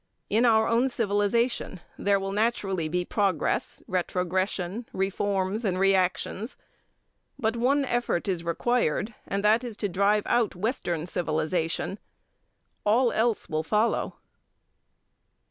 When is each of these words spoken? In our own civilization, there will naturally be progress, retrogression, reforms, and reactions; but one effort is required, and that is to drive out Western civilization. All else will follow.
In 0.31 0.45
our 0.45 0.67
own 0.67 0.89
civilization, 0.89 1.79
there 1.95 2.19
will 2.19 2.31
naturally 2.31 2.87
be 2.89 3.05
progress, 3.05 3.83
retrogression, 3.85 4.87
reforms, 4.93 5.63
and 5.63 5.77
reactions; 5.79 6.57
but 7.37 7.55
one 7.55 7.85
effort 7.85 8.27
is 8.27 8.43
required, 8.43 9.13
and 9.27 9.43
that 9.45 9.63
is 9.63 9.77
to 9.77 9.87
drive 9.87 10.23
out 10.25 10.55
Western 10.55 11.05
civilization. 11.05 11.99
All 12.83 13.11
else 13.11 13.47
will 13.47 13.61
follow. 13.61 14.15